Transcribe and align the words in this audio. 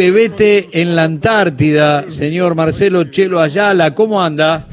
Vete 0.00 0.68
en 0.80 0.94
la 0.94 1.02
Antártida, 1.02 2.08
señor 2.08 2.54
Marcelo 2.54 3.10
Chelo 3.10 3.40
Ayala, 3.40 3.96
¿cómo 3.96 4.22
anda? 4.22 4.64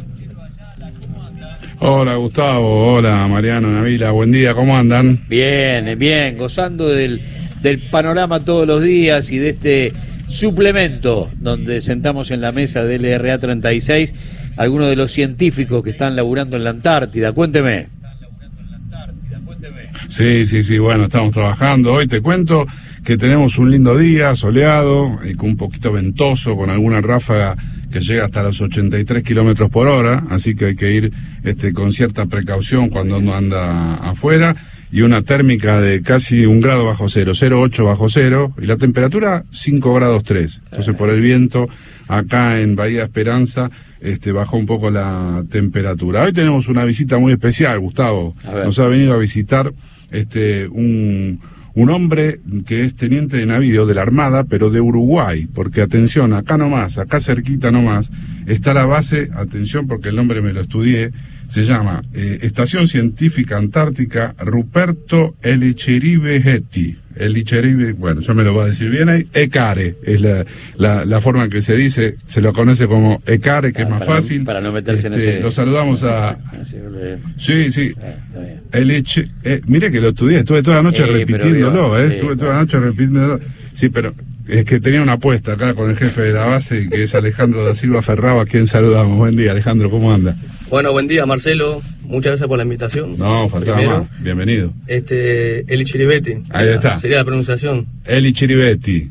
Hola 1.79 2.13
Gustavo, 2.13 2.93
hola 2.93 3.27
Mariano 3.27 3.71
Navila, 3.71 4.11
buen 4.11 4.31
día, 4.31 4.53
¿cómo 4.53 4.77
andan? 4.77 5.25
Bien, 5.27 5.97
bien, 5.97 6.37
gozando 6.37 6.87
del, 6.87 7.23
del 7.63 7.79
panorama 7.89 8.45
todos 8.45 8.67
los 8.67 8.83
días 8.83 9.31
y 9.31 9.39
de 9.39 9.49
este 9.49 9.93
suplemento 10.27 11.31
donde 11.39 11.81
sentamos 11.81 12.29
en 12.29 12.41
la 12.41 12.51
mesa 12.51 12.83
del 12.83 13.01
LRA 13.01 13.39
36 13.39 14.13
algunos 14.57 14.89
de 14.89 14.95
los 14.95 15.11
científicos 15.11 15.83
que 15.83 15.89
están 15.89 16.15
laburando 16.15 16.55
en 16.55 16.63
la 16.63 16.69
Antártida. 16.69 17.31
Cuénteme. 17.31 17.94
Sí, 20.07 20.45
sí, 20.45 20.63
sí, 20.63 20.77
bueno, 20.77 21.05
estamos 21.05 21.33
trabajando. 21.33 21.93
Hoy 21.93 22.07
te 22.07 22.21
cuento 22.21 22.65
que 23.03 23.17
tenemos 23.17 23.57
un 23.57 23.71
lindo 23.71 23.97
día, 23.97 24.35
soleado, 24.35 25.15
y 25.23 25.35
con 25.35 25.49
un 25.49 25.57
poquito 25.57 25.91
ventoso, 25.91 26.55
con 26.55 26.69
alguna 26.69 27.01
ráfaga 27.01 27.55
que 27.91 27.99
llega 28.01 28.25
hasta 28.25 28.43
los 28.43 28.59
83 28.61 29.23
kilómetros 29.23 29.69
por 29.69 29.87
hora, 29.87 30.23
así 30.29 30.55
que 30.55 30.65
hay 30.65 30.75
que 30.75 30.91
ir 30.91 31.13
este, 31.43 31.73
con 31.73 31.91
cierta 31.91 32.25
precaución 32.25 32.89
cuando 32.89 33.17
uno 33.17 33.35
anda 33.35 33.95
afuera, 33.95 34.55
y 34.91 35.01
una 35.01 35.23
térmica 35.23 35.81
de 35.81 36.01
casi 36.01 36.45
un 36.45 36.61
grado 36.61 36.85
bajo 36.85 37.09
cero, 37.09 37.33
0,8 37.33 37.85
bajo 37.85 38.09
cero, 38.09 38.53
y 38.61 38.65
la 38.65 38.77
temperatura 38.77 39.43
5 39.51 39.93
grados 39.93 40.23
3. 40.23 40.61
Entonces 40.65 40.95
por 40.95 41.09
el 41.09 41.21
viento, 41.21 41.67
acá 42.07 42.59
en 42.59 42.75
Bahía 42.75 43.03
Esperanza, 43.03 43.69
este, 43.99 44.31
bajó 44.31 44.57
un 44.57 44.65
poco 44.65 44.91
la 44.91 45.43
temperatura. 45.49 46.23
Hoy 46.23 46.33
tenemos 46.33 46.67
una 46.67 46.85
visita 46.85 47.17
muy 47.17 47.33
especial, 47.33 47.79
Gustavo. 47.79 48.35
Nos 48.43 48.77
ha 48.79 48.87
venido 48.87 49.13
a 49.13 49.17
visitar 49.17 49.73
este, 50.15 50.67
un, 50.67 51.39
un 51.75 51.89
hombre 51.89 52.39
que 52.65 52.85
es 52.85 52.95
teniente 52.95 53.37
de 53.37 53.45
navío 53.45 53.85
de 53.85 53.93
la 53.93 54.01
Armada, 54.01 54.45
pero 54.45 54.69
de 54.69 54.79
Uruguay, 54.81 55.47
porque 55.53 55.81
atención, 55.81 56.33
acá 56.33 56.57
nomás, 56.57 56.97
acá 56.97 57.19
cerquita 57.19 57.69
nomás, 57.71 58.11
está 58.47 58.73
la 58.73 58.85
base, 58.85 59.29
atención 59.35 59.85
porque 59.87 60.09
el 60.09 60.15
nombre 60.15 60.41
me 60.41 60.53
lo 60.53 60.61
estudié, 60.61 61.11
se 61.47 61.63
llama 61.63 62.03
eh, 62.13 62.39
Estación 62.41 62.87
Científica 62.87 63.57
Antártica 63.57 64.35
Ruperto 64.39 65.35
Elicheribe 65.41 66.41
Getty. 66.41 66.97
Elicheribe, 67.15 67.93
bueno, 67.93 68.19
yo 68.19 68.35
me 68.35 68.43
lo 68.43 68.53
voy 68.53 68.63
a 68.63 68.65
decir 68.67 68.89
bien 68.89 69.07
ahí, 69.07 69.25
ECARE, 69.33 69.95
es 70.03 70.19
la, 70.19 70.45
la, 70.75 71.05
la, 71.05 71.21
forma 71.21 71.45
en 71.45 71.49
que 71.49 71.61
se 71.61 71.73
dice, 71.73 72.15
se 72.25 72.41
lo 72.41 72.51
conoce 72.51 72.87
como 72.87 73.21
ECARE, 73.25 73.71
que 73.71 73.83
es 73.83 73.89
más 73.89 74.05
fácil. 74.05 74.43
Para 74.43 74.59
no 74.59 74.73
meterse 74.73 75.07
en 75.07 75.13
este, 75.13 75.29
ese... 75.35 75.39
Lo 75.41 75.49
saludamos 75.49 76.03
a... 76.03 76.37
Sí, 77.37 77.71
sí. 77.71 77.93
Eliche, 78.71 79.29
eh, 79.43 79.61
mire 79.65 79.91
que 79.91 80.01
lo 80.01 80.09
estudié, 80.09 80.39
estuve 80.39 80.61
toda 80.61 80.77
la 80.77 80.83
noche 80.83 81.03
pero 81.03 81.13
repitiéndolo, 81.13 81.71
digo, 81.71 81.97
eh, 81.97 82.15
estuve 82.15 82.35
toda 82.35 82.53
la 82.53 82.59
noche 82.59 82.79
repitiéndolo. 82.79 83.39
Sí, 83.73 83.89
pero 83.89 84.13
es 84.47 84.65
que 84.65 84.79
tenía 84.79 85.01
una 85.01 85.13
apuesta 85.13 85.53
acá 85.53 85.73
con 85.73 85.89
el 85.89 85.97
jefe 85.97 86.21
de 86.21 86.33
la 86.33 86.45
base, 86.45 86.89
que 86.89 87.03
es 87.03 87.15
Alejandro 87.15 87.65
da 87.65 87.75
Silva 87.75 88.01
Ferraba, 88.01 88.43
a 88.43 88.45
quien 88.45 88.67
saludamos. 88.67 89.17
Buen 89.17 89.35
día, 89.35 89.51
Alejandro, 89.51 89.89
¿cómo 89.89 90.13
anda? 90.13 90.35
Bueno, 90.69 90.91
buen 90.91 91.07
día, 91.07 91.25
Marcelo. 91.25 91.81
Muchas 92.01 92.31
gracias 92.31 92.47
por 92.47 92.57
la 92.57 92.63
invitación. 92.63 93.17
No, 93.17 93.49
faltaba 93.49 93.77
Primero, 93.77 93.99
más. 94.01 94.21
Bienvenido. 94.21 94.73
Este, 94.87 95.61
Eli 95.71 95.85
Chiribeti. 95.85 96.43
Ahí 96.49 96.69
está. 96.69 96.99
Sería 96.99 97.17
la 97.17 97.25
pronunciación. 97.25 97.87
Eli 98.05 98.33
Chiribetti. 98.33 99.09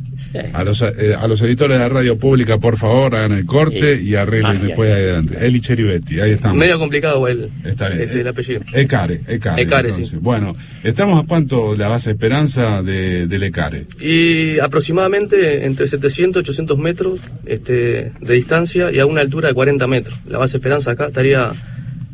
A 0.53 0.65
los, 0.65 0.83
eh, 0.83 1.15
a 1.19 1.27
los 1.29 1.41
editores 1.43 1.79
de 1.79 1.83
la 1.83 1.89
radio 1.89 2.19
pública, 2.19 2.59
por 2.59 2.77
favor, 2.77 3.15
hagan 3.15 3.33
el 3.33 3.47
corte 3.47 4.01
y 4.03 4.15
arreglen 4.15 4.67
después 4.67 4.93
adelante. 4.93 5.37
Eli 5.41 5.61
Chiribetti, 5.61 6.21
ahí 6.21 6.33
estamos. 6.33 6.57
Medio 6.57 6.79
complicado 6.79 7.27
el, 7.29 7.51
Está 7.65 7.89
bien. 7.89 8.03
este, 8.03 8.21
el 8.21 8.29
apellido. 8.29 8.61
Ecare, 8.73 9.21
Ecare. 9.29 9.63
Ecare, 9.63 9.89
entonces. 9.91 10.11
sí. 10.11 10.17
Bueno, 10.21 10.55
¿estamos 10.83 11.23
a 11.23 11.27
cuánto 11.27 11.77
la 11.77 11.89
base 11.89 12.11
Esperanza 12.11 12.83
de, 12.83 13.27
del 13.27 13.43
Ecare? 13.45 13.87
Y 14.01 14.59
aproximadamente 14.59 15.67
entre 15.67 15.87
700 15.89 16.41
y 16.41 16.43
800 16.45 16.79
metros 16.79 17.21
este, 17.47 18.13
de 18.21 18.35
distancia 18.35 18.91
y 18.93 18.99
a 18.99 19.07
una 19.07 19.21
altura 19.21 19.49
de 19.49 19.55
40 19.55 19.87
metros. 19.87 20.19
La 20.27 20.39
base 20.39 20.57
Esperanza 20.57 20.93
acá 20.93 21.07
estaría 21.07 21.53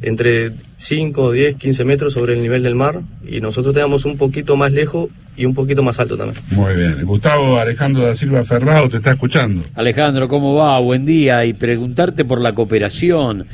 entre 0.02 0.52
5, 0.78 1.32
10, 1.32 1.56
15 1.56 1.84
metros 1.84 2.14
sobre 2.14 2.34
el 2.34 2.42
nivel 2.42 2.62
del 2.62 2.74
mar 2.74 3.02
y 3.26 3.40
nosotros 3.40 3.74
tenemos 3.74 4.04
un 4.04 4.16
poquito 4.16 4.56
más 4.56 4.72
lejos 4.72 5.10
y 5.40 5.46
un 5.46 5.54
poquito 5.54 5.82
más 5.82 5.98
alto 5.98 6.18
también. 6.18 6.38
Muy 6.50 6.76
bien. 6.76 7.02
Gustavo 7.02 7.58
Alejandro 7.58 8.04
da 8.04 8.14
Silva 8.14 8.44
Ferrao 8.44 8.90
te 8.90 8.98
está 8.98 9.12
escuchando. 9.12 9.64
Alejandro, 9.74 10.28
¿cómo 10.28 10.54
va? 10.54 10.78
Buen 10.80 11.06
día. 11.06 11.46
Y 11.46 11.54
preguntarte 11.54 12.26
por 12.26 12.42
la 12.42 12.54
cooperación, 12.54 13.46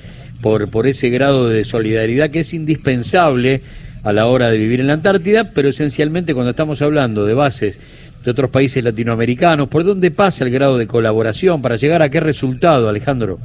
por, 0.42 0.68
por 0.68 0.88
ese 0.88 1.10
grado 1.10 1.48
de 1.48 1.64
solidaridad 1.64 2.30
que 2.30 2.40
es 2.40 2.52
indispensable 2.54 3.62
a 4.02 4.12
la 4.12 4.26
hora 4.26 4.50
de 4.50 4.58
vivir 4.58 4.80
en 4.80 4.88
la 4.88 4.94
Antártida, 4.94 5.52
pero 5.54 5.68
esencialmente 5.68 6.34
cuando 6.34 6.50
estamos 6.50 6.82
hablando 6.82 7.24
de 7.24 7.34
bases 7.34 7.78
de 8.24 8.30
otros 8.32 8.50
países 8.50 8.82
latinoamericanos, 8.82 9.68
¿por 9.68 9.84
dónde 9.84 10.10
pasa 10.10 10.42
el 10.42 10.50
grado 10.50 10.78
de 10.78 10.88
colaboración 10.88 11.62
para 11.62 11.76
llegar 11.76 12.02
a 12.02 12.08
qué 12.08 12.18
resultado, 12.18 12.88
Alejandro? 12.88 13.38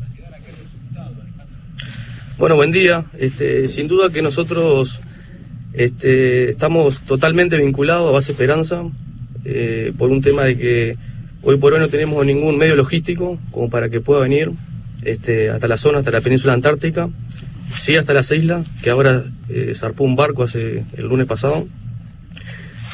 Bueno, 2.39 2.55
buen 2.55 2.71
día. 2.71 3.05
Este, 3.19 3.67
sin 3.67 3.87
duda 3.87 4.09
que 4.09 4.23
nosotros 4.23 4.99
este, 5.73 6.49
estamos 6.49 7.01
totalmente 7.01 7.57
vinculados 7.57 8.09
a 8.09 8.11
Base 8.11 8.31
Esperanza 8.33 8.83
eh, 9.45 9.93
por 9.97 10.11
un 10.11 10.21
tema 10.21 10.43
de 10.43 10.57
que 10.57 10.97
hoy 11.43 11.57
por 11.57 11.73
hoy 11.73 11.79
no 11.79 11.87
tenemos 11.87 12.25
ningún 12.25 12.57
medio 12.57 12.75
logístico 12.75 13.39
como 13.51 13.69
para 13.69 13.89
que 13.89 14.01
pueda 14.01 14.21
venir 14.21 14.51
este, 15.03 15.49
hasta 15.49 15.67
la 15.67 15.77
zona, 15.77 15.99
hasta 15.99 16.11
la 16.11 16.21
península 16.21 16.53
antártica, 16.53 17.09
sí 17.77 17.95
hasta 17.95 18.13
las 18.13 18.31
islas, 18.31 18.67
que 18.83 18.89
ahora 18.89 19.23
eh, 19.49 19.73
zarpó 19.75 20.03
un 20.03 20.15
barco 20.15 20.43
hace 20.43 20.85
el 20.97 21.07
lunes 21.07 21.25
pasado. 21.25 21.67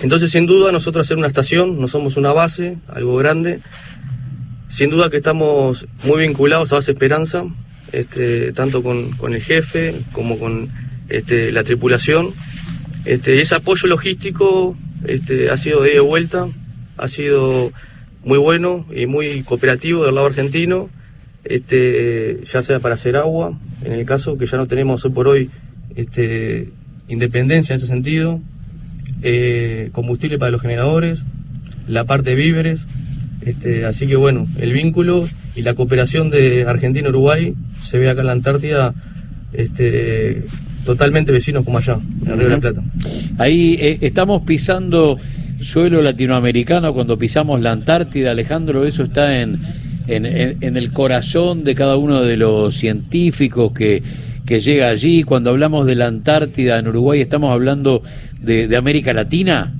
Entonces, 0.02 0.32
sin 0.32 0.46
duda, 0.46 0.72
nosotros 0.72 1.08
hacer 1.08 1.18
una 1.18 1.28
estación, 1.28 1.82
no 1.82 1.88
somos 1.88 2.18
una 2.18 2.32
base, 2.32 2.78
algo 2.88 3.18
grande. 3.18 3.62
Sin 4.70 4.90
duda 4.90 5.10
que 5.10 5.18
estamos 5.18 5.88
muy 6.04 6.20
vinculados 6.20 6.72
a 6.72 6.76
Base 6.76 6.92
Esperanza, 6.92 7.46
este, 7.92 8.52
tanto 8.54 8.84
con, 8.84 9.16
el 9.34 9.42
jefe 9.42 9.96
como 10.12 10.38
con 10.38 10.70
la 11.10 11.64
tripulación. 11.64 12.34
Este, 13.08 13.40
ese 13.40 13.56
apoyo 13.56 13.88
logístico 13.88 14.76
este, 15.06 15.50
ha 15.50 15.56
sido 15.56 15.82
de 15.82 15.94
ida 15.94 16.02
y 16.02 16.06
vuelta, 16.06 16.50
ha 16.98 17.08
sido 17.08 17.72
muy 18.26 18.38
bueno 18.38 18.86
y 18.94 19.06
muy 19.06 19.44
cooperativo 19.44 20.04
del 20.04 20.16
lado 20.16 20.28
argentino, 20.28 20.90
este, 21.46 22.42
ya 22.52 22.62
sea 22.62 22.82
para 22.82 22.96
hacer 22.96 23.16
agua, 23.16 23.58
en 23.86 23.94
el 23.94 24.06
caso 24.06 24.38
que 24.38 24.46
ya 24.46 24.58
no 24.58 24.68
tenemos 24.68 25.06
hoy 25.06 25.12
por 25.12 25.30
hoy 25.30 25.50
este, 25.96 26.70
independencia 27.08 27.72
en 27.72 27.78
ese 27.78 27.88
sentido, 27.88 28.42
eh, 29.22 29.88
combustible 29.94 30.38
para 30.38 30.52
los 30.52 30.62
generadores, 30.62 31.24
la 31.88 32.04
parte 32.04 32.32
de 32.32 32.36
víveres, 32.36 32.88
así 33.88 34.08
que 34.08 34.18
bueno, 34.18 34.50
el 34.58 34.74
vínculo 34.74 35.30
y 35.56 35.62
la 35.62 35.76
cooperación 35.76 36.30
de 36.30 36.66
Argentina-Uruguay 36.68 37.56
se 37.82 38.00
ve 38.00 38.10
acá 38.10 38.20
en 38.20 38.28
la 38.28 38.34
Antártida 38.34 38.94
totalmente 40.88 41.32
vecinos 41.32 41.64
como 41.64 41.78
allá, 41.78 42.00
en 42.26 42.32
el 42.32 42.38
Río 42.40 42.48
de 42.50 42.56
la 42.56 42.60
Plata. 42.62 42.82
Ahí 43.38 43.78
eh, 43.80 43.98
estamos 44.02 44.42
pisando 44.44 45.20
suelo 45.62 46.02
latinoamericano 46.02 46.94
cuando 46.94 47.18
pisamos 47.18 47.62
la 47.62 47.72
Antártida, 47.74 48.32
Alejandro, 48.32 48.86
eso 48.86 49.04
está 49.04 49.42
en, 49.42 49.60
en, 50.08 50.26
en- 50.26 50.58
en 50.62 50.78
el 50.78 50.92
corazón 50.92 51.64
de 51.64 51.76
cada 51.76 51.98
uno 51.98 52.22
de 52.24 52.38
los 52.38 52.76
científicos 52.76 53.72
que, 53.74 54.02
que 54.46 54.60
llega 54.62 54.90
allí. 54.90 55.24
Cuando 55.24 55.50
hablamos 55.50 55.86
de 55.86 55.96
la 55.96 56.08
Antártida 56.08 56.80
en 56.80 56.88
Uruguay, 56.88 57.22
estamos 57.22 57.52
hablando 57.52 58.02
de, 58.42 58.68
de 58.68 58.76
América 58.78 59.14
Latina. 59.14 59.74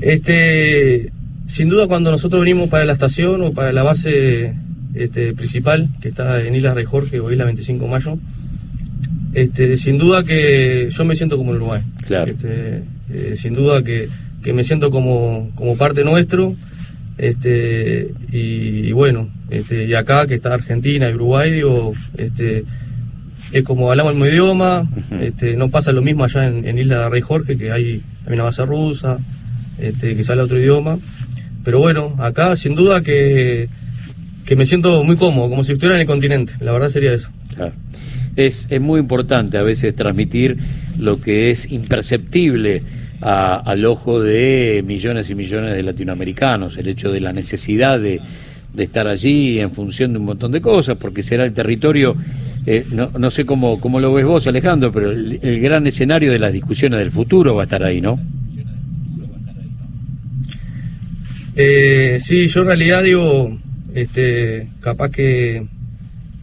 Este, 0.00 1.10
sin 1.46 1.68
duda 1.68 1.86
cuando 1.86 2.10
nosotros 2.10 2.42
venimos 2.42 2.68
para 2.68 2.84
la 2.84 2.92
estación 2.92 3.42
o 3.42 3.52
para 3.52 3.72
la 3.72 3.82
base 3.82 4.54
este, 4.96 5.34
principal, 5.34 5.88
que 6.00 6.08
está 6.08 6.42
en 6.42 6.54
Isla 6.54 6.74
Rey 6.74 6.84
Jorge 6.84 7.20
o 7.20 7.30
Isla 7.30 7.44
25 7.44 7.84
de 7.84 7.90
Mayo, 7.90 8.18
este, 9.34 9.76
sin 9.76 9.98
duda 9.98 10.24
que 10.24 10.88
yo 10.90 11.04
me 11.04 11.14
siento 11.14 11.36
como 11.36 11.52
Uruguay. 11.52 11.82
Claro. 12.06 12.32
Este, 12.32 12.82
eh, 13.12 13.34
sin 13.36 13.54
duda 13.54 13.82
que, 13.82 14.08
que 14.42 14.52
me 14.52 14.64
siento 14.64 14.90
como, 14.90 15.50
como 15.54 15.76
parte 15.76 16.04
nuestro. 16.04 16.56
Este, 17.18 18.12
y, 18.30 18.88
y 18.88 18.92
bueno, 18.92 19.28
este, 19.50 19.84
y 19.84 19.94
acá 19.94 20.26
que 20.26 20.34
está 20.34 20.54
Argentina 20.54 21.08
y 21.08 21.14
Uruguay, 21.14 21.52
digo, 21.52 21.94
este, 22.16 22.64
es 23.52 23.62
como 23.62 23.90
hablamos 23.90 24.12
el 24.12 24.18
mismo 24.18 24.32
idioma, 24.32 24.88
este, 25.20 25.56
no 25.56 25.70
pasa 25.70 25.92
lo 25.92 26.02
mismo 26.02 26.24
allá 26.24 26.46
en, 26.46 26.66
en 26.66 26.78
Isla 26.78 27.08
Rey 27.08 27.20
Jorge, 27.20 27.56
que 27.56 27.72
hay, 27.72 28.02
hay 28.26 28.32
una 28.32 28.44
base 28.44 28.64
rusa, 28.64 29.18
este, 29.78 30.16
que 30.16 30.24
sale 30.24 30.42
otro 30.42 30.58
idioma. 30.58 30.98
Pero 31.64 31.80
bueno, 31.80 32.16
acá 32.18 32.54
sin 32.56 32.74
duda 32.74 33.02
que, 33.02 33.68
que 34.46 34.56
me 34.56 34.64
siento 34.64 35.02
muy 35.04 35.16
cómodo, 35.16 35.50
como 35.50 35.64
si 35.64 35.72
estuviera 35.72 35.96
en 35.96 36.02
el 36.02 36.06
continente, 36.06 36.54
la 36.60 36.72
verdad 36.72 36.88
sería 36.88 37.12
eso. 37.12 37.30
Claro. 37.54 37.72
Es, 38.36 38.66
es 38.70 38.80
muy 38.80 39.00
importante 39.00 39.56
a 39.58 39.62
veces 39.62 39.94
transmitir 39.96 40.56
lo 40.98 41.20
que 41.20 41.50
es 41.50 41.70
imperceptible 41.72 42.82
a- 43.20 43.56
al 43.56 43.84
ojo 43.86 44.22
de 44.22 44.84
millones 44.86 45.30
y 45.30 45.34
millones 45.34 45.74
de 45.74 45.82
latinoamericanos, 45.82 46.76
el 46.76 46.86
hecho 46.88 47.10
de 47.10 47.20
la 47.20 47.32
necesidad 47.32 47.98
de, 47.98 48.20
de 48.74 48.84
estar 48.84 49.08
allí 49.08 49.58
en 49.58 49.72
función 49.72 50.12
de 50.12 50.18
un 50.18 50.26
montón 50.26 50.52
de 50.52 50.60
cosas, 50.60 50.96
porque 50.98 51.22
será 51.22 51.44
el 51.44 51.52
territorio, 51.54 52.14
eh, 52.66 52.84
no, 52.92 53.10
no 53.18 53.30
sé 53.30 53.46
cómo, 53.46 53.80
cómo 53.80 53.98
lo 54.00 54.12
ves 54.12 54.26
vos 54.26 54.46
Alejandro, 54.46 54.92
pero 54.92 55.10
el, 55.10 55.40
el 55.42 55.60
gran 55.60 55.86
escenario 55.86 56.30
de 56.30 56.38
las 56.38 56.52
discusiones 56.52 56.98
del 57.00 57.10
futuro 57.10 57.54
va 57.54 57.62
a 57.62 57.64
estar 57.64 57.82
ahí, 57.82 58.00
¿no? 58.02 58.20
Eh, 61.56 62.18
sí, 62.20 62.48
yo 62.48 62.60
en 62.60 62.66
realidad 62.66 63.02
digo, 63.02 63.58
este, 63.96 64.68
capaz 64.80 65.10
que 65.10 65.66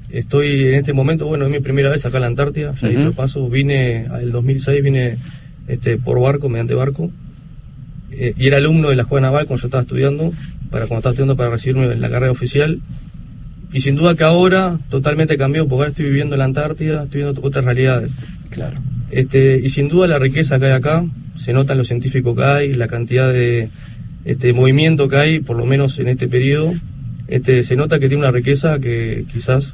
estoy 0.10 0.70
en 0.70 0.76
este 0.76 0.92
momento, 0.92 1.28
bueno, 1.28 1.46
es 1.46 1.52
mi 1.52 1.60
primera 1.60 1.90
vez 1.90 2.04
acá 2.04 2.18
en 2.18 2.22
la 2.22 2.28
Antártida, 2.28 2.74
ya 2.82 2.90
he 2.90 3.12
paso, 3.12 3.48
vine, 3.48 4.08
el 4.20 4.32
2006 4.32 4.84
vine 4.84 5.18
este, 5.68 5.98
por 5.98 6.20
barco, 6.20 6.50
mediante 6.50 6.74
barco, 6.74 7.12
eh, 8.12 8.34
y 8.36 8.48
era 8.48 8.58
alumno 8.58 8.90
de 8.90 8.96
la 8.96 9.04
Escuela 9.04 9.28
Naval 9.28 9.46
cuando 9.46 9.62
yo 9.62 9.68
estaba 9.68 9.82
estudiando, 9.82 10.34
para 10.72 10.88
cuando 10.88 10.98
estaba 10.98 11.12
estudiando 11.12 11.36
para 11.36 11.52
recibirme 11.52 11.94
en 11.94 12.02
la 12.02 12.10
carrera 12.10 12.32
oficial, 12.32 12.82
y 13.72 13.82
sin 13.82 13.96
duda 13.96 14.16
que 14.16 14.24
ahora 14.24 14.80
totalmente 14.90 15.38
cambió, 15.38 15.68
porque 15.68 15.82
ahora 15.82 15.90
estoy 15.90 16.06
viviendo 16.06 16.34
en 16.34 16.40
la 16.40 16.46
Antártida, 16.46 17.04
estoy 17.04 17.22
viendo 17.22 17.40
otras 17.42 17.66
realidades. 17.66 18.12
Claro. 18.50 18.78
Este, 19.12 19.62
y 19.64 19.70
sin 19.70 19.90
duda 19.90 20.08
la 20.08 20.18
riqueza 20.18 20.58
que 20.58 20.66
hay 20.66 20.72
acá, 20.72 21.06
se 21.36 21.54
nota 21.54 21.74
en 21.74 21.80
lo 21.80 21.86
científico 21.86 22.36
que 22.36 22.44
hay, 22.44 22.74
la 22.74 22.88
cantidad 22.88 23.32
de 23.32 23.70
este, 24.26 24.54
movimiento 24.54 25.08
que 25.08 25.18
hay, 25.18 25.40
por 25.40 25.56
lo 25.56 25.66
menos 25.66 26.00
en 26.00 26.08
este 26.08 26.28
periodo, 26.28 26.74
este, 27.28 27.64
se 27.64 27.76
nota 27.76 28.00
que 28.00 28.08
tiene 28.08 28.24
una 28.24 28.32
riqueza 28.32 28.80
que 28.80 29.26
quizás 29.32 29.74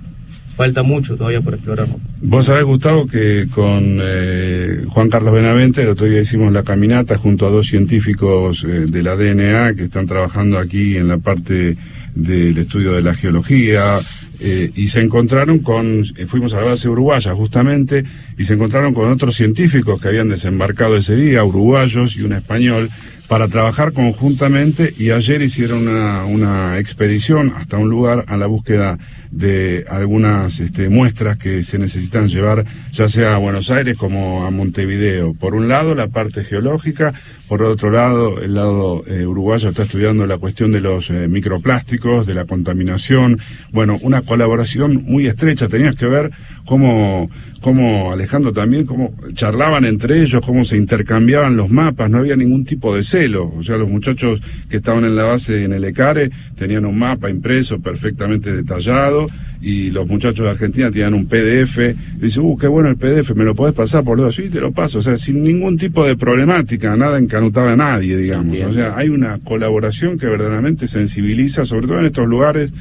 falta 0.56 0.84
mucho 0.84 1.18
todavía 1.18 1.42
por 1.42 1.54
explorar. 1.54 1.88
Vos 2.22 2.48
sabés, 2.48 2.66
Gustavo, 2.66 3.08
que 3.08 3.48
con 3.50 4.00
eh, 4.02 4.84
Juan 4.90 5.10
Carlos 5.10 5.34
Benavente 5.34 5.84
el 5.84 5.90
otro 5.90 6.06
día 6.06 6.20
hicimos 6.20 6.52
la 6.52 6.64
caminata 6.64 7.18
junto 7.18 7.48
a 7.48 7.50
dos 7.50 7.68
científicos 7.68 8.66
eh, 8.66 8.88
de 8.88 9.04
la 9.04 9.16
DNA 9.16 9.76
que 9.76 9.86
están 9.86 10.06
trabajando 10.06 10.60
aquí 10.60 10.98
en 10.98 11.08
la 11.08 11.18
parte 11.18 11.78
del 12.14 12.58
estudio 12.58 12.92
de 12.92 13.04
la 13.04 13.14
geología, 13.14 14.00
eh, 14.42 14.70
y 14.76 14.88
se 14.88 15.00
encontraron 15.00 15.60
con, 15.60 16.04
fuimos 16.28 16.54
a 16.54 16.58
la 16.58 16.66
base 16.66 16.90
uruguaya 16.90 17.34
justamente, 17.34 18.04
y 18.38 18.44
se 18.44 18.56
encontraron 18.56 18.94
con 18.94 19.10
otros 19.10 19.36
científicos 19.36 20.02
que 20.02 20.10
habían 20.10 20.28
desembarcado 20.28 20.98
ese 20.98 21.16
día, 21.16 21.46
uruguayos 21.46 22.18
y 22.18 22.24
un 22.24 22.34
español, 22.34 22.90
para 23.30 23.48
trabajar 23.48 23.94
conjuntamente 23.94 24.92
y 24.98 25.12
ayer 25.12 25.44
hicieron 25.44 25.88
una, 25.88 26.26
una 26.26 26.80
expedición 26.80 27.54
hasta 27.56 27.78
un 27.78 27.88
lugar 27.88 28.26
a 28.28 28.36
la 28.38 28.48
búsqueda 28.48 28.98
de 29.30 29.86
algunas 29.88 30.60
este, 30.60 30.90
muestras 30.90 31.38
que 31.38 31.62
se 31.62 31.78
necesitan 31.78 32.09
llevar 32.18 32.66
ya 32.92 33.08
sea 33.08 33.36
a 33.36 33.38
Buenos 33.38 33.70
Aires 33.72 33.98
como 33.98 34.46
a 34.46 34.52
Montevideo. 34.52 35.34
Por 35.34 35.56
un 35.56 35.68
lado 35.68 35.96
la 35.96 36.08
parte 36.08 36.44
geológica, 36.44 37.14
por 37.48 37.64
otro 37.64 37.92
lado 37.92 38.42
el 38.42 38.56
lado 38.56 39.04
eh, 39.08 39.26
uruguayo 39.26 39.70
está 39.70 39.84
estudiando 39.84 40.26
la 40.26 40.38
cuestión 40.38 40.72
de 40.72 40.82
los 40.82 41.10
eh, 41.10 41.28
microplásticos, 41.28 42.26
de 42.26 42.34
la 42.34 42.46
contaminación, 42.46 43.40
bueno, 43.72 43.98
una 44.02 44.22
colaboración 44.22 45.04
muy 45.06 45.28
estrecha, 45.28 45.68
tenías 45.68 45.96
que 45.96 46.08
ver 46.08 46.32
cómo, 46.66 47.30
cómo 47.62 48.12
Alejandro 48.12 48.54
también, 48.54 48.86
cómo 48.86 49.14
charlaban 49.34 49.86
entre 49.86 50.22
ellos, 50.22 50.42
cómo 50.46 50.64
se 50.64 50.78
intercambiaban 50.78 51.56
los 51.56 51.70
mapas, 51.70 52.10
no 52.10 52.20
había 52.20 52.36
ningún 52.36 52.66
tipo 52.66 52.96
de 52.96 53.04
celo, 53.04 53.54
o 53.56 53.64
sea, 53.64 53.78
los 53.78 53.90
muchachos 53.90 54.42
que 54.70 54.78
estaban 54.78 55.06
en 55.06 55.16
la 55.16 55.24
base 55.24 55.64
en 55.64 55.74
el 55.74 55.84
ECARE 55.84 56.32
tenían 56.56 56.86
un 56.86 56.98
mapa 56.98 57.30
impreso 57.30 57.80
perfectamente 57.80 58.52
detallado, 58.52 59.28
y 59.62 59.92
los 59.92 60.08
muchachos 60.08 60.46
de 60.46 60.52
Argentina 60.52 60.90
tenían 60.90 61.14
un 61.14 61.28
PDF, 61.28 61.78
y 62.18 62.22
dice, 62.22 62.40
uh, 62.40 62.58
qué 62.58 62.68
bueno 62.68 62.90
el 62.90 62.98
PDF, 62.98 63.36
¿me 63.36 63.44
lo 63.44 63.56
podés 63.56 63.76
pasar 63.76 64.04
por 64.04 64.18
lo 64.18 64.32
Sí, 64.32 64.50
te 64.50 64.62
lo 64.62 64.72
paso, 64.72 65.00
o 65.00 65.02
sea, 65.02 65.18
sin 65.18 65.44
ningún 65.44 65.78
tipo 65.78 66.06
de 66.06 66.16
problemática, 66.16 66.96
nada 66.96 67.18
encanutaba 67.18 67.74
a 67.74 67.76
nadie, 67.76 68.16
digamos. 68.16 68.60
O 68.62 68.74
sea, 68.74 68.96
hay 68.96 69.10
una 69.10 69.40
colaboración 69.40 70.18
que 70.18 70.28
verdaderamente 70.28 70.88
sensibiliza, 70.88 71.66
sobre 71.66 71.88
todo 71.88 72.00
en 72.00 72.06
estos 72.06 72.28
lugares 72.28 72.72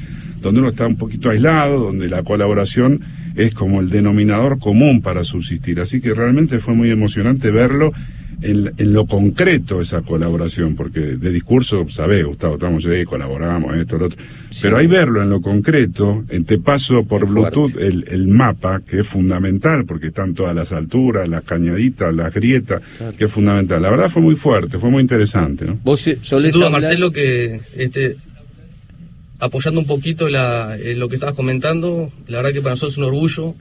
donde 0.41 0.61
uno 0.61 0.69
está 0.69 0.87
un 0.87 0.95
poquito 0.95 1.29
aislado, 1.29 1.79
donde 1.79 2.07
la 2.07 2.23
colaboración 2.23 3.01
es 3.35 3.53
como 3.53 3.81
el 3.81 3.89
denominador 3.89 4.59
común 4.59 5.01
para 5.01 5.23
subsistir. 5.23 5.79
Así 5.79 6.01
que 6.01 6.13
realmente 6.13 6.59
fue 6.59 6.75
muy 6.75 6.91
emocionante 6.91 7.51
verlo 7.51 7.91
en, 8.41 8.93
lo 8.93 9.05
concreto 9.05 9.81
esa 9.81 10.01
colaboración, 10.01 10.75
porque 10.75 10.99
de 10.99 11.31
discurso, 11.31 11.87
sabés, 11.89 12.25
Gustavo, 12.25 12.55
estamos 12.55 12.85
ahí, 12.85 13.03
colaboramos, 13.05 13.75
esto, 13.75 13.97
lo 13.97 14.05
otro. 14.05 14.19
Pero 14.61 14.77
hay 14.77 14.87
verlo 14.87 15.21
en 15.21 15.29
lo 15.29 15.41
concreto, 15.41 16.23
en 16.29 16.45
te 16.45 16.57
paso 16.57 17.03
por 17.03 17.27
Bluetooth 17.27 17.75
el, 17.77 18.27
mapa, 18.27 18.81
que 18.81 19.01
es 19.01 19.07
fundamental, 19.07 19.85
porque 19.85 20.07
están 20.07 20.33
todas 20.33 20.55
las 20.55 20.71
alturas, 20.71 21.27
las 21.27 21.43
cañaditas, 21.43 22.13
las 22.13 22.33
grietas, 22.33 22.81
que 23.17 23.25
es 23.25 23.31
fundamental. 23.31 23.81
La 23.81 23.89
verdad 23.89 24.09
fue 24.09 24.21
muy 24.21 24.35
fuerte, 24.35 24.79
fue 24.79 24.89
muy 24.89 25.01
interesante, 25.01 25.65
¿no? 25.65 25.79
Vos 25.83 26.01
Sin 26.01 26.51
duda, 26.51 26.69
Marcelo, 26.69 27.11
que 27.11 27.61
este, 27.75 28.17
apoyando 29.39 29.79
un 29.81 29.87
poquito 29.87 30.29
la, 30.29 30.77
eh, 30.77 30.95
lo 30.95 31.09
que 31.09 31.15
estabas 31.15 31.35
comentando, 31.35 32.11
la 32.27 32.37
verdad 32.37 32.53
que 32.53 32.61
para 32.61 32.71
nosotros 32.71 32.93
es 32.93 32.97
un 32.97 33.03
orgullo 33.05 33.55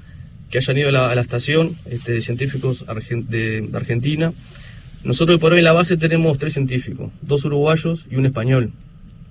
que 0.50 0.58
hayan 0.58 0.78
ido 0.78 0.88
a 0.88 1.14
la, 1.14 1.20
estación 1.20 1.76
este, 1.90 2.12
de 2.12 2.22
científicos 2.22 2.84
de 2.86 3.68
Argentina 3.74 4.32
nosotros 5.04 5.38
por 5.38 5.52
hoy 5.52 5.58
en 5.58 5.64
la 5.64 5.72
base 5.72 5.96
tenemos 5.96 6.38
tres 6.38 6.54
científicos, 6.54 7.10
dos 7.22 7.44
uruguayos 7.44 8.06
y 8.10 8.16
un 8.16 8.26
español, 8.26 8.72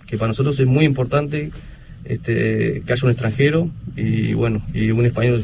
que 0.05 0.17
para 0.17 0.29
nosotros 0.29 0.59
es 0.59 0.65
muy 0.65 0.85
importante 0.85 1.51
este, 2.05 2.83
que 2.85 2.93
haya 2.93 3.03
un 3.03 3.11
extranjero 3.11 3.69
y 3.95 4.33
bueno, 4.33 4.65
y 4.73 4.91
un 4.91 5.05
español. 5.05 5.43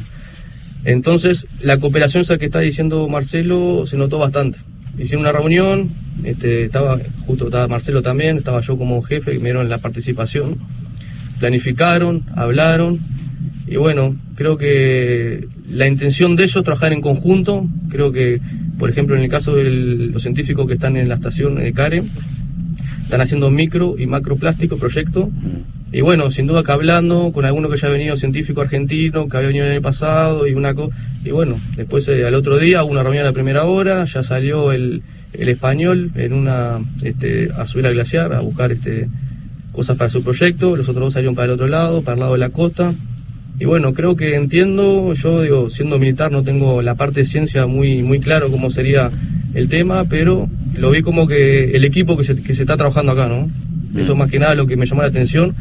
Entonces, 0.85 1.47
la 1.61 1.77
cooperación 1.79 2.21
esa 2.21 2.37
que 2.37 2.45
está 2.45 2.59
diciendo 2.59 3.07
Marcelo 3.07 3.85
se 3.85 3.97
notó 3.97 4.17
bastante. 4.17 4.59
Hicieron 4.97 5.21
una 5.21 5.31
reunión, 5.31 5.91
este, 6.23 6.65
estaba, 6.65 6.99
justo 7.25 7.45
estaba 7.45 7.67
Marcelo 7.67 8.01
también, 8.01 8.37
estaba 8.37 8.61
yo 8.61 8.77
como 8.77 9.01
jefe, 9.01 9.39
me 9.39 9.45
dieron 9.45 9.69
la 9.69 9.79
participación, 9.79 10.57
planificaron, 11.39 12.23
hablaron, 12.35 12.99
y 13.65 13.77
bueno, 13.77 14.15
creo 14.35 14.57
que 14.57 15.47
la 15.69 15.87
intención 15.87 16.35
de 16.35 16.43
ellos 16.43 16.63
trabajar 16.63 16.93
en 16.93 17.01
conjunto, 17.01 17.67
creo 17.89 18.11
que, 18.11 18.39
por 18.77 18.89
ejemplo, 18.89 19.15
en 19.15 19.23
el 19.23 19.29
caso 19.29 19.55
de 19.55 19.63
los 19.63 20.21
científicos 20.21 20.67
que 20.67 20.73
están 20.73 20.97
en 20.97 21.09
la 21.09 21.15
estación 21.15 21.55
de 21.55 21.73
CARE, 21.73 22.03
están 23.03 23.21
haciendo 23.21 23.49
micro 23.49 23.95
y 23.97 24.07
macroplástico 24.07 24.77
proyecto. 24.77 25.29
Y 25.91 26.01
bueno, 26.01 26.31
sin 26.31 26.47
duda 26.47 26.63
que 26.63 26.71
hablando 26.71 27.31
con 27.31 27.45
alguno 27.45 27.69
que 27.69 27.77
ya 27.77 27.87
ha 27.87 27.91
venido 27.91 28.17
científico 28.17 28.61
argentino, 28.61 29.29
que 29.29 29.37
había 29.37 29.49
venido 29.49 29.65
en 29.67 29.73
el 29.73 29.81
pasado, 29.81 30.47
y 30.47 30.53
una 30.53 30.73
y 31.23 31.29
bueno, 31.29 31.59
después 31.75 32.07
eh, 32.07 32.25
al 32.25 32.33
otro 32.33 32.57
día 32.57 32.83
hubo 32.83 32.91
una 32.91 33.03
reunión 33.03 33.25
a 33.25 33.27
la 33.27 33.33
primera 33.33 33.65
hora, 33.65 34.05
ya 34.05 34.23
salió 34.23 34.71
el, 34.71 35.03
el 35.33 35.49
español 35.49 36.11
en 36.15 36.33
una 36.33 36.79
este, 37.03 37.49
a 37.55 37.67
subir 37.67 37.85
al 37.85 37.93
glaciar, 37.93 38.33
a 38.33 38.41
buscar 38.41 38.71
este 38.71 39.07
cosas 39.71 39.97
para 39.97 40.09
su 40.09 40.23
proyecto, 40.23 40.75
los 40.75 40.89
otros 40.89 41.05
dos 41.05 41.13
salieron 41.13 41.35
para 41.35 41.45
el 41.45 41.51
otro 41.51 41.67
lado, 41.67 42.01
para 42.01 42.13
el 42.13 42.19
lado 42.21 42.33
de 42.33 42.39
la 42.39 42.49
costa, 42.49 42.93
y 43.59 43.65
bueno, 43.65 43.93
creo 43.93 44.15
que 44.15 44.35
entiendo, 44.35 45.13
yo 45.13 45.41
digo, 45.41 45.69
siendo 45.69 45.99
militar 45.99 46.31
no 46.31 46.43
tengo 46.43 46.81
la 46.81 46.95
parte 46.95 47.21
de 47.21 47.25
ciencia 47.25 47.67
muy, 47.67 48.01
muy 48.01 48.19
claro 48.19 48.49
cómo 48.49 48.69
sería 48.69 49.11
el 49.53 49.69
tema, 49.69 50.05
pero 50.05 50.49
lo 50.75 50.89
vi 50.89 51.01
como 51.01 51.27
que 51.27 51.75
el 51.75 51.85
equipo 51.85 52.17
que 52.17 52.23
se, 52.23 52.35
que 52.35 52.55
se 52.55 52.63
está 52.63 52.77
trabajando 52.77 53.11
acá, 53.11 53.27
¿no? 53.27 53.49
Mm. 53.93 53.99
Eso 53.99 54.15
más 54.15 54.29
que 54.29 54.39
nada 54.39 54.55
lo 54.55 54.65
que 54.65 54.75
me 54.75 54.85
llamó 54.85 55.03
la 55.03 55.09
atención 55.09 55.55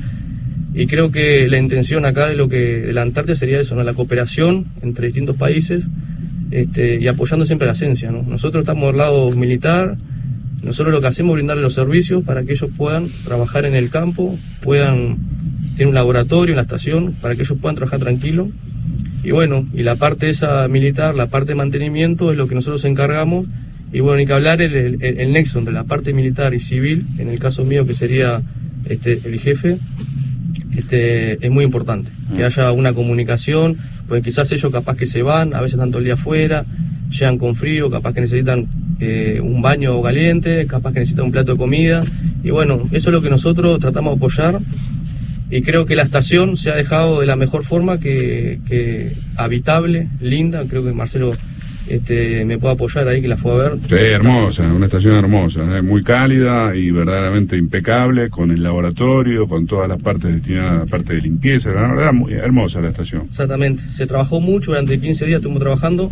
y 0.75 0.87
creo 0.87 1.11
que 1.11 1.49
la 1.49 1.59
intención 1.59 2.07
acá 2.07 2.29
de 2.29 2.35
lo 2.35 2.49
que 2.49 2.81
de 2.81 2.93
la 2.95 3.03
Antártida 3.03 3.37
sería 3.37 3.61
eso, 3.61 3.75
¿no? 3.75 3.85
La 3.85 3.93
cooperación 3.93 4.67
entre 4.81 5.07
distintos 5.07 5.37
países 5.37 5.85
este, 6.51 6.99
y 6.99 7.09
apoyando 7.09 7.45
siempre 7.45 7.67
la 7.67 7.75
ciencia, 7.75 8.11
¿no? 8.11 8.23
Nosotros 8.23 8.63
estamos 8.63 8.89
del 8.89 8.99
lado 8.99 9.31
militar, 9.33 9.99
nosotros 10.63 10.95
lo 10.95 11.01
que 11.01 11.09
hacemos 11.09 11.33
es 11.33 11.35
brindarle 11.35 11.63
los 11.63 11.75
servicios 11.75 12.25
para 12.25 12.45
que 12.45 12.53
ellos 12.53 12.71
puedan 12.75 13.09
trabajar 13.25 13.67
en 13.67 13.75
el 13.75 13.91
campo, 13.91 14.39
puedan 14.63 15.19
tiene 15.83 15.91
un 15.91 15.97
laboratorio 15.97 16.53
en 16.53 16.57
la 16.57 16.63
estación 16.63 17.17
para 17.21 17.35
que 17.35 17.43
ellos 17.43 17.59
puedan 17.61 17.75
trabajar 17.75 17.99
tranquilo. 17.99 18.49
Y 19.25 19.33
bueno, 19.33 19.67
y 19.75 19.83
la 19.83 19.97
parte 19.97 20.31
esa 20.31 20.69
militar, 20.69 21.17
la 21.17 21.27
parte 21.27 21.49
de 21.49 21.55
mantenimiento 21.57 22.31
es 22.31 22.39
lo 22.39 22.47
que 22.47 22.55
nosotros 22.55 22.85
encargamos. 22.85 23.47
Y 23.93 23.99
bueno, 23.99 24.21
hay 24.21 24.27
que 24.27 24.33
hablar 24.33 24.63
el, 24.63 25.03
el, 25.03 25.33
nexo 25.33 25.59
entre 25.59 25.75
la 25.75 25.83
parte 25.83 26.13
militar 26.13 26.55
y 26.55 26.61
civil, 26.61 27.05
en 27.19 27.29
el 27.31 27.41
caso 27.41 27.65
mío 27.65 27.85
que 27.85 27.95
sería 27.95 28.43
este, 28.85 29.19
el 29.25 29.41
jefe, 29.41 29.79
este, 30.77 31.45
es 31.45 31.51
muy 31.51 31.65
importante. 31.65 32.13
Que 32.37 32.43
mm. 32.43 32.47
haya 32.47 32.71
una 32.71 32.93
comunicación, 32.93 33.77
pues 34.07 34.23
quizás 34.23 34.53
ellos 34.53 34.71
capaz 34.71 34.97
que 34.97 35.07
se 35.07 35.23
van, 35.23 35.53
a 35.53 35.61
veces 35.61 35.81
todo 35.81 35.99
el 35.99 36.05
día 36.05 36.15
afuera, 36.15 36.65
llegan 37.11 37.39
con 37.39 37.57
frío, 37.57 37.91
capaz 37.91 38.15
que 38.15 38.21
necesitan 38.21 38.69
eh, 39.01 39.41
un 39.43 39.61
baño 39.63 40.01
caliente, 40.01 40.65
capaz 40.69 40.93
que 40.93 41.01
necesitan 41.01 41.25
un 41.25 41.33
plato 41.33 41.53
de 41.53 41.59
comida. 41.59 42.05
Y 42.45 42.51
bueno, 42.51 42.83
eso 42.93 43.11
es 43.11 43.13
lo 43.13 43.21
que 43.21 43.31
nosotros 43.31 43.81
tratamos 43.81 44.13
de 44.13 44.17
apoyar 44.19 44.61
y 45.53 45.61
creo 45.61 45.85
que 45.85 45.95
la 45.95 46.03
estación 46.03 46.57
se 46.57 46.71
ha 46.71 46.75
dejado 46.75 47.21
de 47.21 47.27
la 47.27 47.37
mejor 47.37 47.65
forma 47.65 48.01
que, 48.01 49.13
habitable, 49.37 50.09
linda, 50.19 50.65
creo 50.67 50.83
que 50.83 50.95
Marcelo 50.95 51.33
este, 51.89 52.47
me 52.47 52.57
puede 52.57 52.73
apoyar 52.73 53.07
ahí 53.07 53.21
que 53.21 53.29
la 53.29 53.37
fue 53.37 53.53
a 53.53 53.57
ver. 53.57 53.73
Sí, 53.87 53.95
hermosa, 53.97 54.73
una 54.73 54.87
estación 54.87 55.15
hermosa, 55.15 55.77
¿eh? 55.77 55.83
muy 55.83 56.03
cálida 56.03 56.75
y 56.75 56.91
verdaderamente 56.91 57.59
impecable, 57.59 58.31
con 58.31 58.51
el 58.51 58.63
laboratorio, 58.63 59.47
con 59.47 59.67
todas 59.67 59.91
las 59.91 60.03
partes 60.03 60.33
destinadas 60.33 60.73
a 60.73 60.79
la 60.79 60.87
parte 60.87 61.13
de 61.13 61.21
limpieza, 61.21 61.71
la 61.71 61.83
verdad, 61.83 62.15
muy 62.15 62.33
hermosa 62.33 62.81
la 62.81 62.89
estación. 62.89 63.27
Exactamente, 63.29 63.83
se 63.91 64.07
trabajó 64.07 64.41
mucho, 64.41 64.71
durante 64.71 64.99
15 64.99 65.27
días 65.27 65.37
estuvimos 65.37 65.61
trabajando 65.61 66.11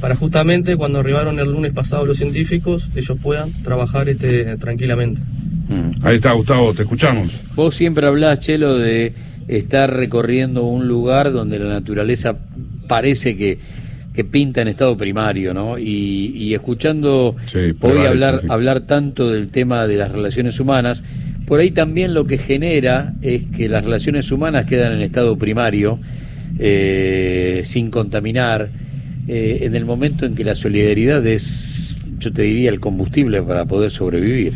para 0.00 0.16
justamente 0.16 0.76
cuando 0.76 1.00
arribaron 1.00 1.38
el 1.38 1.52
lunes 1.52 1.74
pasado 1.74 2.06
los 2.06 2.16
científicos, 2.16 2.88
ellos 2.94 3.18
puedan 3.22 3.52
trabajar 3.62 4.08
este, 4.08 4.56
tranquilamente. 4.56 5.20
Mm. 5.68 6.04
Ahí 6.04 6.16
está, 6.16 6.32
Gustavo, 6.32 6.72
te 6.74 6.82
escuchamos. 6.82 7.30
Vos 7.54 7.74
siempre 7.74 8.06
hablás, 8.06 8.40
Chelo, 8.40 8.78
de 8.78 9.12
estar 9.48 9.94
recorriendo 9.94 10.64
un 10.64 10.88
lugar 10.88 11.32
donde 11.32 11.58
la 11.58 11.68
naturaleza 11.68 12.36
parece 12.86 13.36
que, 13.36 13.58
que 14.14 14.24
pinta 14.24 14.62
en 14.62 14.68
estado 14.68 14.96
primario, 14.96 15.54
¿no? 15.54 15.78
Y, 15.78 16.54
escuchando 16.54 17.36
hoy 17.80 18.06
hablar, 18.06 18.40
hablar 18.48 18.80
tanto 18.80 19.30
del 19.30 19.48
tema 19.48 19.86
de 19.86 19.96
las 19.96 20.10
relaciones 20.10 20.58
humanas, 20.60 21.02
por 21.46 21.60
ahí 21.60 21.70
también 21.70 22.14
lo 22.14 22.26
que 22.26 22.36
genera 22.36 23.14
es 23.22 23.44
que 23.56 23.68
las 23.68 23.84
relaciones 23.84 24.30
humanas 24.30 24.66
quedan 24.66 24.92
en 24.92 25.00
estado 25.00 25.36
primario, 25.36 25.98
eh, 26.58 27.62
sin 27.64 27.90
contaminar, 27.90 28.68
eh, 29.28 29.60
en 29.62 29.74
el 29.74 29.84
momento 29.84 30.26
en 30.26 30.34
que 30.34 30.44
la 30.44 30.54
solidaridad 30.54 31.26
es, 31.26 31.96
yo 32.18 32.32
te 32.32 32.42
diría, 32.42 32.70
el 32.70 32.80
combustible 32.80 33.42
para 33.42 33.64
poder 33.64 33.90
sobrevivir. 33.90 34.54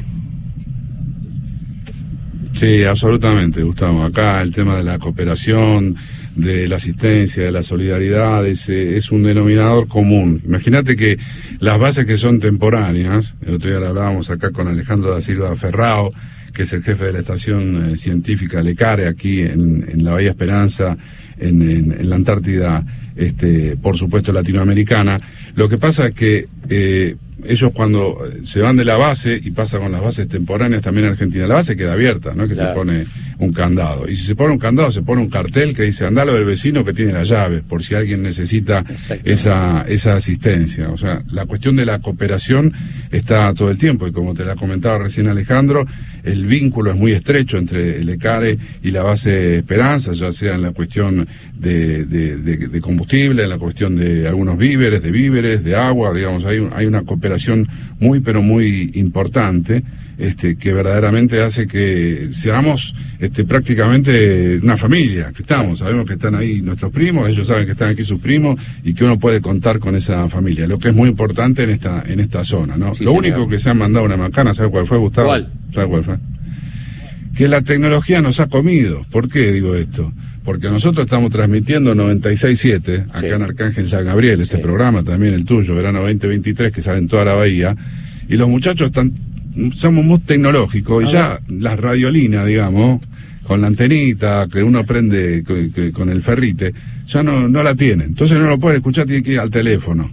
Sí, 2.63 2.85
absolutamente, 2.85 3.65
Gustavo. 3.65 4.05
Acá 4.05 4.41
el 4.41 4.55
tema 4.55 4.77
de 4.77 4.85
la 4.85 5.01
cooperación, 5.01 5.97
de 6.37 6.69
la 6.69 6.77
asistencia, 6.77 7.43
de 7.43 7.51
la 7.51 7.65
solidaridad, 7.65 8.47
es, 8.47 8.69
es 8.69 9.11
un 9.11 9.25
denominador 9.25 9.89
común. 9.89 10.41
Imagínate 10.45 10.95
que 10.95 11.19
las 11.59 11.77
bases 11.81 12.07
que 12.07 12.17
son 12.17 12.39
temporáneas, 12.39 13.35
el 13.45 13.57
otro 13.57 13.69
día 13.69 13.81
lo 13.81 13.89
hablábamos 13.89 14.31
acá 14.31 14.53
con 14.53 14.69
Alejandro 14.69 15.13
da 15.13 15.21
Silva 15.21 15.57
Ferrao, 15.57 16.13
que 16.55 16.63
es 16.63 16.73
el 16.73 16.85
jefe 16.85 17.07
de 17.07 17.15
la 17.15 17.19
estación 17.19 17.91
eh, 17.91 17.97
científica 17.97 18.63
Lecare 18.63 19.09
aquí 19.09 19.41
en, 19.41 20.05
la 20.05 20.13
Bahía 20.13 20.31
Esperanza, 20.31 20.97
en, 21.39 21.63
en, 21.63 22.09
la 22.09 22.15
Antártida, 22.15 22.81
este, 23.17 23.77
por 23.77 23.97
supuesto 23.97 24.33
latinoamericana. 24.33 25.19
Lo 25.57 25.69
que 25.69 25.79
pasa 25.79 26.07
es 26.07 26.15
que 26.15 26.47
eh, 26.69 27.17
ellos 27.45 27.73
cuando 27.75 28.19
se 28.45 28.61
van 28.61 28.77
de 28.77 28.85
la 28.85 28.97
base 28.97 29.39
y 29.43 29.51
pasa 29.51 29.79
con 29.79 29.93
las 29.93 30.03
bases 30.03 30.29
temporáneas 30.29 30.83
también 30.83 31.07
en 31.07 31.13
Argentina, 31.13 31.47
la 31.47 31.55
base 31.55 31.77
queda 31.77 31.93
abierta, 31.93 32.33
no 32.35 32.45
es 32.45 32.51
que 32.51 32.55
se 32.55 32.67
pone 32.67 33.07
un 33.39 33.53
candado. 33.53 34.09
Y 34.09 34.17
si 34.17 34.25
se 34.25 34.37
pone 34.37 34.53
un 34.53 34.59
candado, 34.59 34.91
se 34.91 35.03
pone 35.03 35.21
un 35.21 35.29
cartel 35.29 35.75
que 35.75 35.83
dice 35.83 36.07
andalo 36.07 36.35
del 36.35 36.45
vecino 36.45 36.85
que 36.85 36.93
tiene 36.93 37.13
la 37.13 37.25
llave, 37.25 37.63
por 37.63 37.83
si 37.83 37.95
alguien 37.95 38.23
necesita 38.23 38.85
esa, 39.25 39.83
esa 39.89 40.15
asistencia. 40.15 40.91
O 40.91 40.97
sea, 40.97 41.23
la 41.31 41.47
cuestión 41.47 41.77
de 41.77 41.87
la 41.87 41.99
cooperación 41.99 42.73
está 43.11 43.53
todo 43.55 43.71
el 43.71 43.79
tiempo, 43.79 44.07
y 44.07 44.13
como 44.13 44.35
te 44.35 44.45
la 44.45 44.55
comentaba 44.55 44.99
recién 44.99 45.29
Alejandro, 45.29 45.87
el 46.23 46.47
vínculo 46.47 46.93
es 46.93 46.97
muy 46.97 47.13
estrecho 47.13 47.59
entre 47.59 47.99
el 47.99 48.09
ECARE 48.09 48.57
y 48.83 48.91
la 48.91 49.03
base 49.03 49.57
Esperanza, 49.59 50.13
ya 50.13 50.33
sea 50.33 50.55
en 50.55 50.63
la 50.63 50.73
cuestión 50.73 51.27
de, 51.55 52.05
de, 52.07 52.37
de, 52.37 52.81
combustible, 52.81 53.45
en 53.45 53.51
la 53.51 53.59
cuestión 53.59 53.97
de 53.97 54.27
algunos 54.27 54.57
víveres, 54.57 55.03
de 55.03 55.11
víveres, 55.11 55.65
de 55.65 55.77
agua, 55.77 56.13
digamos, 56.13 56.45
hay, 56.45 56.67
hay 56.75 56.87
una 56.87 57.03
cooperación 57.03 57.32
muy, 57.99 58.21
pero 58.21 58.43
muy 58.43 58.91
importante, 58.95 59.83
este, 60.19 60.57
que 60.57 60.73
verdaderamente 60.73 61.43
hace 61.43 61.67
que 61.67 62.29
seamos 62.33 62.95
este, 63.19 63.45
prácticamente 63.45 64.59
una 64.63 64.77
familia, 64.77 65.33
que 65.35 65.43
estamos, 65.43 65.81
sabemos 65.81 66.07
que 66.07 66.15
están 66.15 66.35
ahí 66.35 66.61
nuestros 66.61 66.93
primos, 66.93 67.29
ellos 67.29 67.47
saben 67.47 67.67
que 67.67 67.73
están 67.73 67.91
aquí 67.91 68.05
sus 68.05 68.21
primos 68.21 68.61
y 68.85 68.95
que 68.95 69.05
uno 69.05 69.19
puede 69.19 69.41
contar 69.41 69.79
con 69.79 69.97
esa 69.97 70.29
familia, 70.29 70.67
lo 70.67 70.79
que 70.79 70.89
es 70.89 70.95
muy 70.95 71.09
importante 71.09 71.63
en 71.65 71.71
esta, 71.71 72.03
en 72.07 72.21
esta 72.21 72.45
zona, 72.45 72.77
¿no? 72.77 72.93
lo 73.01 73.13
único 73.13 73.49
que 73.49 73.59
se 73.59 73.71
han 73.71 73.79
mandado 73.79 74.05
una 74.05 74.17
macana, 74.17 74.55
¿sabes 74.55 74.71
cuál 74.71 74.87
fue, 74.87 74.99
Gustavo? 74.99 75.29
¿Cuál? 75.29 75.53
¿Sabes 75.73 75.89
cuál 75.89 76.05
fue? 76.05 76.17
Que 77.35 77.49
la 77.49 77.63
tecnología 77.63 78.21
nos 78.21 78.41
ha 78.41 78.47
comido. 78.47 79.07
¿Por 79.11 79.31
qué 79.31 79.53
digo 79.53 79.75
esto? 79.75 80.13
Porque 80.45 80.71
nosotros 80.71 81.07
estamos 81.07 81.31
transmitiendo 81.31 81.95
96.7 81.95 83.07
acá 83.11 83.27
en 83.27 83.43
Arcángel 83.43 83.89
San 83.89 84.05
Gabriel, 84.05 84.41
este 84.41 84.59
programa 84.59 85.03
también 85.03 85.35
el 85.35 85.45
tuyo, 85.45 85.75
verano 85.75 86.01
2023, 86.01 86.73
que 86.73 86.83
sale 86.83 86.99
en 86.99 87.09
toda 87.09 87.25
la 87.25 87.35
bahía, 87.35 87.77
y 88.29 88.37
los 88.37 88.49
muchachos 88.49 88.89
están, 88.89 89.13
somos 89.75 90.05
muy 90.05 90.19
tecnológicos, 90.21 91.05
y 91.05 91.13
ya 91.13 91.41
las 91.49 91.79
radiolinas, 91.79 92.47
digamos, 92.47 93.01
con 93.43 93.61
la 93.61 93.67
antenita 93.69 94.47
que 94.51 94.63
uno 94.63 94.85
prende 94.85 95.43
con, 95.93 96.09
el 96.09 96.23
ferrite, 96.23 96.73
ya 97.07 97.23
no, 97.23 97.49
no 97.49 97.63
la 97.63 97.75
tienen. 97.75 98.11
Entonces 98.11 98.39
no 98.39 98.47
lo 98.49 98.59
puede 98.59 98.77
escuchar, 98.77 99.07
tiene 99.07 99.23
que 99.23 99.33
ir 99.33 99.41
al 99.41 99.51
teléfono. 99.51 100.11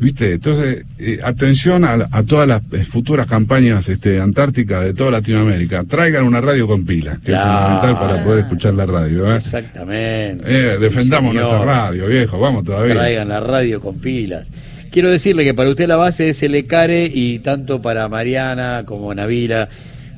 ¿Viste? 0.00 0.32
Entonces, 0.32 0.86
eh, 0.98 1.18
atención 1.22 1.84
a, 1.84 2.22
todas 2.22 2.48
las 2.48 2.62
eh, 2.72 2.82
futuras 2.82 3.26
campañas 3.26 3.86
este, 3.86 4.18
antárticas 4.18 4.82
de 4.82 4.94
toda 4.94 5.10
Latinoamérica. 5.10 5.84
Traigan 5.84 6.24
una 6.24 6.40
radio 6.40 6.66
con 6.66 6.86
pila, 6.86 7.18
que 7.22 7.32
es 7.32 7.38
fundamental 7.38 7.98
para 8.00 8.24
poder 8.24 8.40
escuchar 8.40 8.72
la 8.74 8.86
radio. 8.86 9.30
¿eh? 9.30 9.36
Exactamente. 9.36 10.78
defendamos 10.78 11.34
nuestra 11.34 11.62
radio, 11.62 12.06
viejo, 12.06 12.40
vamos 12.40 12.64
todavía. 12.64 12.94
Traigan 12.94 13.28
la 13.28 13.40
radio 13.40 13.78
con 13.78 14.00
pilas. 14.00 14.48
Quiero 14.90 15.10
decirle 15.10 15.44
que 15.44 15.52
para 15.52 15.68
usted 15.68 15.86
la 15.86 15.96
base 15.96 16.30
es 16.30 16.42
el 16.42 16.54
ECARE 16.54 17.04
y 17.12 17.40
tanto 17.40 17.82
para 17.82 18.08
Mariana 18.08 18.84
como 18.86 19.14
Navila, 19.14 19.68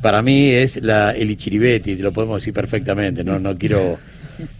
para 0.01 0.23
mí 0.23 0.51
es 0.51 0.81
la, 0.81 1.11
el 1.11 1.33
Ichiribetti, 1.33 1.97
lo 1.97 2.12
podemos 2.12 2.41
decir 2.41 2.55
perfectamente, 2.55 3.25
no, 3.25 3.41
no 3.41 3.59
quiero... 3.59 3.99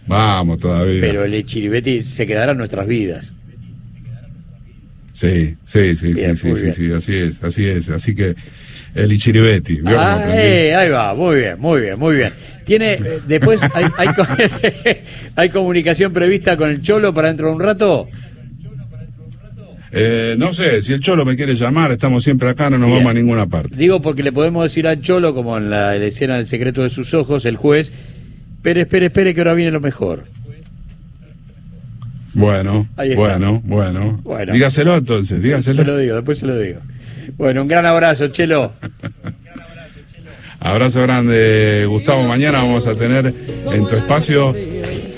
Vamos 0.05 0.59
todavía. 0.59 0.99
Pero 0.99 1.23
el 1.23 1.33
Ichiribetti 1.33 2.03
se 2.03 2.27
quedará 2.27 2.51
en 2.51 2.57
nuestras 2.57 2.85
vidas. 2.85 3.33
Sí, 5.13 5.53
sí, 5.63 5.95
sí, 5.95 6.15
sí, 6.15 6.35
sí, 6.55 6.73
sí, 6.73 6.91
así 6.91 7.15
es, 7.15 7.43
así 7.43 7.65
es. 7.67 7.89
Así 7.91 8.15
que 8.15 8.35
el 8.95 9.11
Ichiribetti. 9.11 9.79
Ah, 9.85 10.23
eh, 10.27 10.73
ahí 10.73 10.89
va, 10.89 11.13
muy 11.13 11.35
bien, 11.35 11.59
muy 11.59 11.81
bien, 11.81 11.99
muy 11.99 12.15
bien. 12.15 12.33
Tiene, 12.65 12.93
eh, 12.93 13.19
después 13.27 13.61
hay, 13.75 13.85
hay, 13.95 14.07
hay, 15.35 15.49
comunicación 15.49 16.13
prevista 16.13 16.57
con 16.57 16.71
el 16.71 16.81
Cholo 16.81 17.13
para 17.13 17.27
dentro 17.27 17.47
de 17.47 17.53
un 17.53 17.59
rato. 17.59 18.07
Eh, 19.91 20.33
no 20.39 20.51
sé, 20.51 20.81
si 20.81 20.93
el 20.93 20.99
Cholo 20.99 21.25
me 21.25 21.35
quiere 21.35 21.55
llamar, 21.55 21.91
estamos 21.91 22.23
siempre 22.23 22.49
acá, 22.49 22.71
no 22.71 22.79
nos 22.79 22.89
vamos 22.89 23.11
a 23.11 23.13
ninguna 23.13 23.45
parte. 23.45 23.75
Digo 23.75 24.01
porque 24.01 24.23
le 24.23 24.31
podemos 24.31 24.63
decir 24.63 24.87
al 24.87 24.99
Cholo, 25.03 25.35
como 25.35 25.57
en 25.59 25.69
la, 25.69 25.95
la 25.95 26.05
escena 26.05 26.37
del 26.37 26.47
secreto 26.47 26.81
de 26.81 26.89
sus 26.89 27.13
ojos, 27.13 27.45
el 27.45 27.57
juez, 27.57 27.93
espere, 28.55 28.81
espere, 28.81 29.05
espere, 29.07 29.35
que 29.35 29.41
ahora 29.41 29.53
viene 29.53 29.69
lo 29.69 29.79
mejor. 29.79 30.23
Bueno, 32.33 32.87
bueno, 33.15 33.61
bueno, 33.63 34.19
bueno. 34.23 34.53
Dígaselo 34.53 34.97
entonces, 34.97 35.41
dígaselo. 35.41 35.83
Se 35.83 35.85
lo 35.85 35.97
digo, 35.97 36.15
después 36.15 36.39
se 36.39 36.47
lo 36.47 36.57
digo. 36.57 36.79
Bueno, 37.37 37.61
un 37.61 37.67
gran 37.67 37.85
abrazo, 37.85 38.27
Chelo. 38.29 38.73
abrazo 40.59 41.01
grande, 41.03 41.85
Gustavo. 41.87 42.23
Mañana 42.23 42.59
vamos 42.59 42.87
a 42.87 42.95
tener 42.95 43.33
en 43.71 43.87
tu 43.87 43.95
espacio 43.95 44.55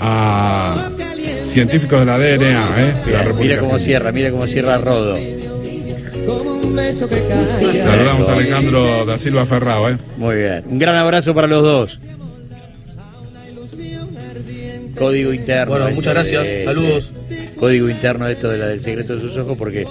a 0.00 0.90
científicos 1.46 2.00
de 2.00 2.06
la 2.06 2.18
DNA, 2.18 2.74
¿eh? 2.78 2.94
mira 3.40 3.58
cómo 3.58 3.78
cierra, 3.78 4.12
mira 4.12 4.30
cómo 4.30 4.46
cierra 4.46 4.76
Rodo. 4.76 5.14
Saludamos 7.82 8.28
a 8.28 8.32
Alejandro 8.34 9.06
da 9.06 9.16
Silva 9.16 9.46
Ferrao, 9.46 9.88
¿eh? 9.88 9.96
Muy 10.18 10.36
bien. 10.36 10.64
Un 10.68 10.78
gran 10.78 10.96
abrazo 10.96 11.34
para 11.34 11.46
los 11.46 11.62
dos 11.62 11.98
código 14.96 15.32
interno. 15.32 15.76
Bueno, 15.76 15.90
muchas 15.90 16.14
gracias. 16.14 16.64
Saludos. 16.64 17.12
Código 17.58 17.88
interno 17.88 18.28
esto 18.28 18.48
de 18.48 18.58
la 18.58 18.66
del 18.66 18.82
secreto 18.82 19.14
de 19.14 19.20
sus 19.20 19.36
ojos 19.36 19.56
porque 19.56 19.84